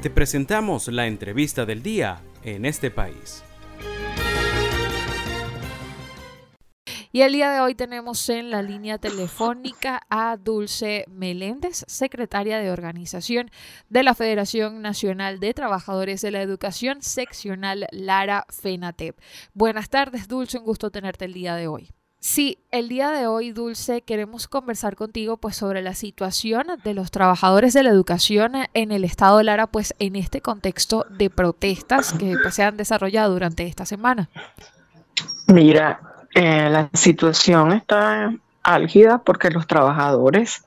Te 0.00 0.10
presentamos 0.10 0.86
la 0.86 1.08
entrevista 1.08 1.66
del 1.66 1.82
día 1.82 2.22
en 2.44 2.66
este 2.66 2.88
país. 2.92 3.42
Y 7.10 7.22
el 7.22 7.32
día 7.32 7.50
de 7.50 7.60
hoy 7.60 7.74
tenemos 7.74 8.28
en 8.28 8.52
la 8.52 8.62
línea 8.62 8.98
telefónica 8.98 10.02
a 10.08 10.36
Dulce 10.36 11.04
Meléndez, 11.08 11.84
secretaria 11.88 12.60
de 12.60 12.70
organización 12.70 13.50
de 13.88 14.04
la 14.04 14.14
Federación 14.14 14.82
Nacional 14.82 15.40
de 15.40 15.52
Trabajadores 15.52 16.20
de 16.20 16.30
la 16.30 16.42
Educación, 16.42 17.02
seccional 17.02 17.88
Lara 17.90 18.46
FENATEP. 18.50 19.18
Buenas 19.52 19.90
tardes, 19.90 20.28
Dulce, 20.28 20.58
un 20.58 20.64
gusto 20.64 20.92
tenerte 20.92 21.24
el 21.24 21.32
día 21.32 21.56
de 21.56 21.66
hoy. 21.66 21.90
Sí, 22.20 22.58
el 22.72 22.88
día 22.88 23.10
de 23.10 23.28
hoy, 23.28 23.52
Dulce, 23.52 24.02
queremos 24.02 24.48
conversar 24.48 24.96
contigo 24.96 25.36
pues 25.36 25.54
sobre 25.54 25.82
la 25.82 25.94
situación 25.94 26.66
de 26.82 26.92
los 26.92 27.12
trabajadores 27.12 27.74
de 27.74 27.84
la 27.84 27.90
educación 27.90 28.54
en 28.74 28.90
el 28.90 29.04
estado 29.04 29.38
de 29.38 29.44
Lara, 29.44 29.68
pues 29.68 29.94
en 30.00 30.16
este 30.16 30.40
contexto 30.40 31.06
de 31.10 31.30
protestas 31.30 32.12
que 32.12 32.34
pues, 32.42 32.56
se 32.56 32.64
han 32.64 32.76
desarrollado 32.76 33.32
durante 33.32 33.64
esta 33.66 33.86
semana. 33.86 34.28
Mira, 35.46 36.00
eh, 36.34 36.68
la 36.68 36.90
situación 36.92 37.72
está 37.72 38.34
álgida 38.64 39.18
porque 39.18 39.50
los 39.50 39.68
trabajadores 39.68 40.64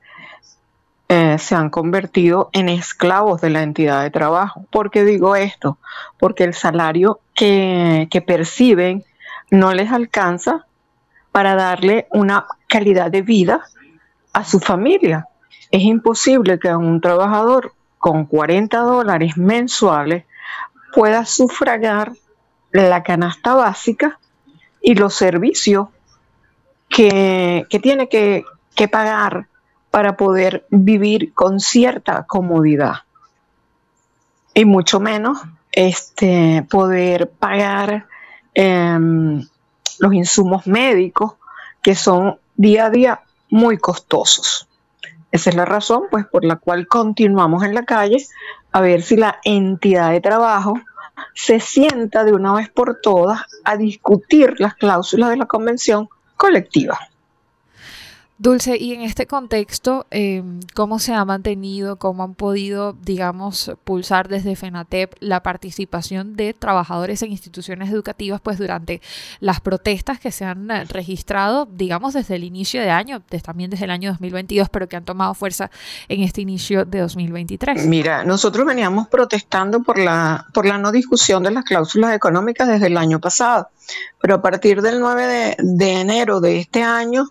eh, 1.10 1.38
se 1.38 1.56
han 1.56 1.70
convertido 1.70 2.50
en 2.54 2.70
esclavos 2.70 3.42
de 3.42 3.50
la 3.50 3.62
entidad 3.62 4.04
de 4.04 4.10
trabajo. 4.10 4.66
¿Por 4.72 4.90
qué 4.90 5.04
digo 5.04 5.36
esto? 5.36 5.78
Porque 6.18 6.46
el 6.46 6.54
salario 6.54 7.20
que, 7.36 8.08
que 8.10 8.22
perciben 8.22 9.04
no 9.50 9.74
les 9.74 9.92
alcanza 9.92 10.66
para 11.32 11.56
darle 11.56 12.08
una 12.12 12.46
calidad 12.68 13.12
de 13.12 13.22
vida 13.22 13.66
a 14.34 14.44
su 14.44 14.60
familia. 14.60 15.28
Es 15.72 15.84
imposible 15.84 16.60
que 16.60 16.74
un 16.76 17.02
trabajador 17.02 17.74
con 17.98 18.26
40 18.26 18.80
dólares 18.80 19.38
mensuales 19.38 20.26
pueda 20.94 21.26
sufragar 21.26 22.14
la 22.72 23.04
canasta 23.04 23.54
básica 23.54 24.20
y 24.82 24.96
los 24.96 25.14
servicios 25.14 25.88
que, 26.90 27.66
tiene 27.82 28.10
que, 28.10 28.44
pagar 28.92 29.46
para 29.92 30.18
poder 30.18 30.66
vivir 30.72 31.34
con 31.34 31.60
cierta 31.60 32.24
comodidad. 32.24 33.04
Y 34.56 34.66
mucho 34.66 35.00
menos 35.00 35.38
este, 35.72 36.66
poder 36.70 37.30
pagar 37.30 38.08
em, 38.56 39.48
los 40.00 40.14
insumos 40.14 40.68
médicos 40.68 41.34
que 41.82 41.96
son 41.96 42.38
día 42.56 42.86
a 42.86 42.90
día 42.90 43.22
muy 43.50 43.78
costosos. 43.78 44.68
Esa 45.32 45.50
es 45.50 45.56
la 45.56 45.66
razón 45.66 46.04
pues, 46.12 46.26
por 46.26 46.44
la 46.44 46.58
cual 46.58 46.88
continuamos 46.88 47.64
en 47.64 47.74
la 47.74 47.86
calle 47.86 48.26
a 48.72 48.82
ver 48.82 49.02
si 49.02 49.18
la 49.18 49.40
entidad 49.44 50.12
de 50.12 50.22
trabajo 50.22 50.74
se 51.34 51.60
sienta 51.60 52.24
de 52.24 52.34
una 52.34 52.54
vez 52.54 52.70
por 52.70 53.00
todas 53.02 53.42
a 53.64 53.78
discutir 53.78 54.56
las 54.60 54.76
cláusulas 54.76 55.30
de 55.30 55.38
la 55.38 55.46
convención 55.46 56.10
colectiva. 56.36 57.00
Dulce, 58.42 58.76
y 58.76 58.94
en 58.94 59.02
este 59.02 59.28
contexto, 59.28 60.08
em, 60.10 60.62
¿cómo 60.74 60.98
se 60.98 61.14
ha 61.14 61.24
mantenido, 61.26 61.98
cómo 61.98 62.24
han 62.24 62.34
podido, 62.34 62.94
digamos, 62.94 63.72
pulsar 63.84 64.30
desde 64.30 64.56
FENATEP 64.56 65.14
la 65.20 65.44
participación 65.44 66.36
de 66.36 66.56
trabajadores 66.56 67.22
en 67.22 67.30
instituciones 67.30 67.92
educativas, 67.92 68.42
pues 68.42 68.58
durante 68.58 69.00
las 69.42 69.62
protestas 69.62 70.20
que 70.20 70.32
se 70.32 70.44
han 70.44 70.72
eh, 70.72 70.86
registrado, 70.86 71.68
digamos, 71.72 72.16
desde 72.16 72.34
el 72.34 72.44
inicio 72.44 72.82
de 72.82 72.90
año, 72.90 73.22
también 73.44 73.70
desde 73.70 73.86
el 73.86 73.92
año 73.92 74.10
2022, 74.10 74.70
pero 74.70 74.90
que 74.90 74.96
han 74.96 75.06
tomado 75.06 75.36
fuerza 75.36 75.70
en 76.10 76.24
este 76.24 76.42
inicio 76.42 76.84
de 76.84 77.02
2023? 77.02 77.86
Mira, 77.86 78.24
nosotros 78.24 78.66
veníamos 78.66 79.08
protestando 79.08 79.84
por 79.84 80.00
la, 80.00 80.48
por 80.52 80.66
la 80.66 80.80
no 80.80 80.92
discusión 80.92 81.44
de 81.44 81.52
las 81.52 81.64
cláusulas 81.64 82.16
económicas 82.16 82.68
desde 82.68 82.88
el 82.88 82.98
año 82.98 83.20
pasado, 83.20 83.70
pero 84.20 84.34
a 84.34 84.42
partir 84.42 84.82
del 84.82 85.00
9 85.00 85.28
de, 85.28 85.56
de 85.60 86.02
enero 86.02 86.42
de 86.42 86.60
este 86.60 86.82
año, 86.82 87.28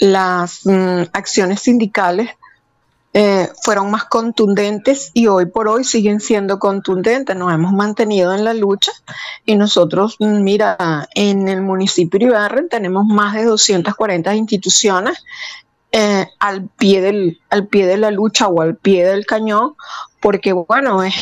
las 0.00 0.62
mm, 0.64 1.02
acciones 1.12 1.60
sindicales 1.60 2.30
eh, 3.12 3.48
fueron 3.62 3.90
más 3.90 4.04
contundentes 4.04 5.10
y 5.14 5.26
hoy 5.26 5.46
por 5.46 5.68
hoy 5.68 5.84
siguen 5.84 6.20
siendo 6.20 6.58
contundentes. 6.58 7.36
Nos 7.36 7.52
hemos 7.52 7.72
mantenido 7.72 8.34
en 8.34 8.44
la 8.44 8.54
lucha 8.54 8.92
y 9.44 9.56
nosotros, 9.56 10.16
mm, 10.18 10.42
mira, 10.42 11.08
en 11.14 11.48
el 11.48 11.60
municipio 11.60 12.18
de 12.18 12.26
Ibarren 12.26 12.68
tenemos 12.68 13.04
más 13.06 13.34
de 13.34 13.44
240 13.44 14.34
instituciones 14.34 15.22
eh, 15.92 16.26
al, 16.38 16.68
pie 16.68 17.00
del, 17.02 17.40
al 17.50 17.66
pie 17.66 17.86
de 17.86 17.98
la 17.98 18.10
lucha 18.10 18.48
o 18.48 18.62
al 18.62 18.76
pie 18.76 19.04
del 19.04 19.26
cañón, 19.26 19.74
porque 20.20 20.52
bueno, 20.52 21.02
es, 21.02 21.14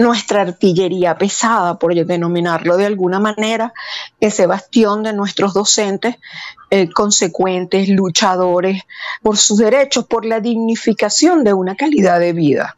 nuestra 0.00 0.40
artillería 0.40 1.18
pesada, 1.18 1.78
por 1.78 1.94
denominarlo 1.94 2.78
de 2.78 2.86
alguna 2.86 3.20
manera, 3.20 3.74
ese 4.18 4.46
bastión 4.46 5.02
de 5.02 5.12
nuestros 5.12 5.52
docentes 5.52 6.16
eh, 6.70 6.88
consecuentes, 6.90 7.90
luchadores 7.90 8.82
por 9.22 9.36
sus 9.36 9.58
derechos, 9.58 10.06
por 10.06 10.24
la 10.24 10.40
dignificación 10.40 11.44
de 11.44 11.52
una 11.52 11.74
calidad 11.74 12.18
de 12.18 12.32
vida. 12.32 12.76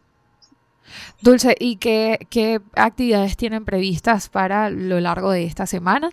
Dulce, 1.20 1.54
¿y 1.60 1.76
qué, 1.76 2.26
qué 2.28 2.60
actividades 2.74 3.36
tienen 3.36 3.64
previstas 3.64 4.28
para 4.28 4.68
lo 4.68 4.98
largo 4.98 5.30
de 5.30 5.44
esta 5.44 5.66
semana? 5.66 6.10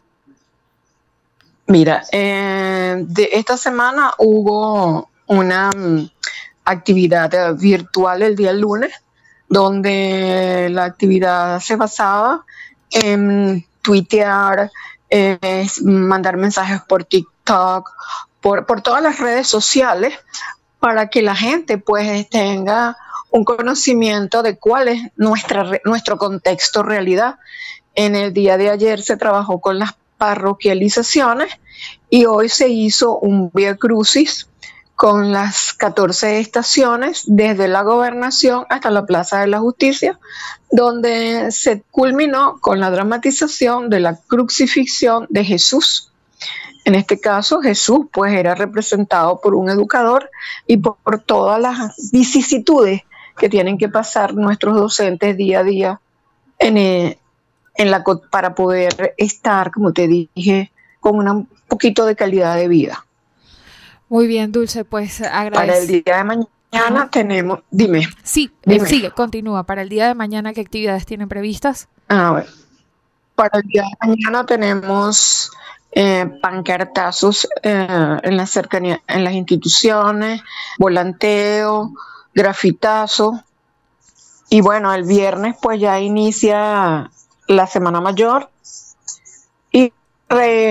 Mira, 1.66 2.04
eh, 2.12 2.98
de 3.00 3.30
esta 3.34 3.58
semana 3.58 4.14
hubo 4.20 5.10
una 5.26 5.72
mm, 5.72 6.08
actividad 6.66 7.56
virtual 7.56 8.22
el 8.22 8.36
día 8.36 8.54
lunes 8.54 8.94
donde 9.50 10.70
la 10.72 10.86
actividad 10.86 11.60
se 11.60 11.76
basaba 11.76 12.46
en 12.92 13.66
tuitear, 13.82 14.72
mandar 15.84 16.38
mensajes 16.38 16.82
por 16.88 17.04
TikTok, 17.04 17.90
por, 18.42 18.82
todas 18.82 19.02
las 19.02 19.20
redes 19.20 19.48
sociales, 19.48 20.14
para 20.80 21.10
que 21.10 21.22
la 21.22 21.36
gente 21.36 21.78
pues 21.78 22.30
tenga 22.30 22.96
un 23.32 23.44
conocimiento 23.44 24.44
de 24.44 24.58
cuál 24.58 24.88
es 24.88 25.02
nuestra, 25.18 25.70
nuestro 25.84 26.18
contexto 26.18 26.84
realidad. 26.84 27.36
En 27.96 28.16
el 28.16 28.34
día 28.34 28.58
de 28.58 28.70
ayer 28.70 29.02
se 29.02 29.18
trabajó 29.18 29.60
con 29.60 29.80
las 29.80 29.96
parroquializaciones 30.18 31.52
y 32.10 32.26
hoy 32.26 32.50
se 32.50 32.70
hizo 32.70 33.18
un 33.18 33.52
Via 33.54 33.76
Crucis 33.76 34.48
con 35.00 35.32
las 35.32 35.72
14 35.76 36.42
estaciones 36.42 37.24
desde 37.26 37.70
la 37.70 37.84
gobernación 37.84 38.66
hasta 38.68 38.92
la 38.92 39.06
Plaza 39.06 39.40
de 39.40 39.48
la 39.48 39.60
Justicia, 39.60 40.20
donde 40.70 41.52
se 41.52 41.84
culminó 41.90 42.60
con 42.60 42.82
la 42.82 42.92
dramatización 42.92 43.90
de 43.90 44.02
la 44.02 44.18
crucifixión 44.18 45.26
de 45.30 45.46
Jesús. 45.46 46.12
En 46.84 46.96
este 46.96 47.18
caso, 47.18 47.62
Jesús 47.62 48.08
pues 48.12 48.34
era 48.34 48.56
representado 48.56 49.40
por 49.40 49.56
un 49.56 49.70
educador 49.70 50.30
y 50.68 50.76
por, 50.76 50.98
todas 51.26 51.62
las 51.62 52.12
vicisitudes 52.12 53.04
que 53.38 53.48
tienen 53.48 53.78
que 53.78 53.88
pasar 53.88 54.34
nuestros 54.34 54.76
docentes 54.76 55.38
día 55.38 55.60
a 55.60 55.64
día 55.64 56.02
en, 56.58 56.78
eh, 56.78 57.20
en 57.76 57.90
la, 57.90 58.04
para 58.04 58.54
poder 58.54 59.14
estar, 59.16 59.72
como 59.72 59.94
te 59.94 60.10
dije, 60.10 60.74
con 61.00 61.26
un 61.26 61.48
poquito 61.70 62.06
de 62.06 62.18
calidad 62.18 62.58
de 62.58 62.68
vida. 62.68 63.06
Muy 64.10 64.26
bien, 64.26 64.52
Dulce, 64.52 64.84
pues 64.86 65.22
agradezco. 65.22 65.54
Para 65.54 65.78
el 65.78 65.88
día 65.88 66.18
de 66.18 66.24
mañana 66.24 67.10
tenemos, 67.12 67.60
dime. 67.70 68.08
Sí, 68.24 68.52
eh, 68.64 68.86
sigue, 68.86 69.12
continúa. 69.12 69.64
Para 69.64 69.84
el 69.84 69.90
día 69.90 70.08
de 70.08 70.16
mañana, 70.16 70.54
¿qué 70.54 70.62
actividades 70.62 71.06
tienen 71.06 71.30
previstas? 71.30 71.88
Ah, 72.08 72.32
bueno. 72.32 72.48
Para 73.36 73.60
el 73.60 73.68
día 73.68 73.84
de 73.84 74.08
mañana 74.08 74.46
tenemos 74.46 75.52
eh, 75.92 76.26
pancartazos 76.42 77.48
eh, 77.62 78.18
en 78.24 78.36
la 78.36 78.48
cercanía, 78.48 79.02
en 79.08 79.24
las 79.24 79.34
instituciones, 79.34 80.42
volanteo, 80.80 81.94
grafitazo. 82.34 83.44
Y 84.50 84.62
bueno, 84.62 84.92
el 84.92 85.04
viernes 85.04 85.56
pues 85.62 85.80
ya 85.80 86.00
inicia 86.00 87.12
la 87.48 87.68
Semana 87.68 88.02
Mayor 88.02 88.50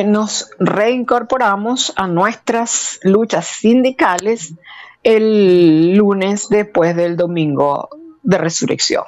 nos 0.07 0.51
reincorporamos 0.59 1.93
a 1.97 2.07
nuestras 2.07 3.01
luchas 3.03 3.47
sindicales 3.47 4.55
el 5.03 5.95
lunes 5.95 6.49
después 6.49 6.95
del 6.95 7.17
domingo 7.17 7.89
de 8.23 8.39
resurrección. 8.39 9.05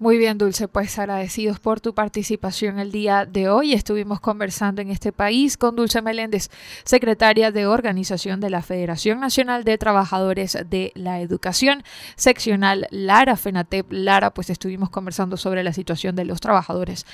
Muy 0.00 0.16
bien, 0.16 0.38
Dulce, 0.38 0.66
pues 0.66 0.98
agradecidos 0.98 1.60
por 1.60 1.82
tu 1.82 1.92
participación 1.92 2.78
el 2.78 2.90
día 2.90 3.26
de 3.26 3.50
hoy. 3.50 3.74
Estuvimos 3.74 4.18
conversando 4.18 4.80
en 4.80 4.90
este 4.90 5.12
país 5.12 5.58
con 5.58 5.76
Dulce 5.76 6.00
Meléndez, 6.00 6.48
secretaria 6.84 7.50
de 7.50 7.66
organización 7.66 8.40
de 8.40 8.48
la 8.48 8.62
Federación 8.62 9.20
Nacional 9.20 9.62
de 9.62 9.76
Trabajadores 9.76 10.56
de 10.70 10.92
la 10.94 11.20
Educación, 11.20 11.82
seccional 12.16 12.86
Lara, 12.90 13.36
FENATEP 13.36 13.92
Lara, 13.92 14.32
pues 14.32 14.48
estuvimos 14.48 14.88
conversando 14.88 15.36
sobre 15.36 15.62
la 15.62 15.74
situación 15.74 16.16
de 16.16 16.24
los 16.24 16.40
trabajadores 16.40 17.04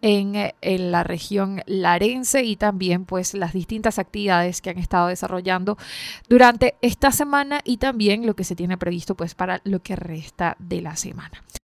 en, 0.00 0.52
en 0.60 0.92
la 0.92 1.02
región 1.02 1.62
larense 1.66 2.44
y 2.44 2.54
también 2.54 3.06
pues 3.06 3.34
las 3.34 3.54
distintas 3.54 3.98
actividades 3.98 4.60
que 4.60 4.70
han 4.70 4.78
estado 4.78 5.08
desarrollando 5.08 5.78
durante 6.28 6.76
esta 6.80 7.10
semana 7.10 7.60
y 7.64 7.78
también 7.78 8.24
lo 8.24 8.36
que 8.36 8.44
se 8.44 8.54
tiene 8.54 8.78
previsto 8.78 9.16
pues 9.16 9.34
para 9.34 9.60
lo 9.64 9.82
que 9.82 9.96
resta 9.96 10.54
de 10.60 10.80
la 10.80 10.94
semana. 10.94 11.42